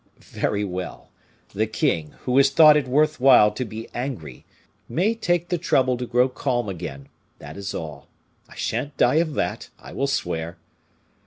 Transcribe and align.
"Very 0.33 0.63
well! 0.63 1.09
the 1.53 1.67
king, 1.67 2.15
who 2.23 2.35
has 2.37 2.49
thought 2.49 2.75
it 2.75 2.87
worth 2.87 3.19
while 3.19 3.51
to 3.51 3.63
be 3.63 3.87
angry, 3.93 4.45
may 4.89 5.13
take 5.13 5.49
the 5.49 5.59
trouble 5.59 5.95
to 5.97 6.07
grow 6.07 6.27
calm 6.27 6.67
again; 6.67 7.07
that 7.37 7.55
is 7.55 7.75
all. 7.75 8.07
I 8.49 8.55
shan't 8.55 8.97
die 8.97 9.17
of 9.17 9.35
that, 9.35 9.69
I 9.77 9.93
will 9.93 10.07
swear." 10.07 10.57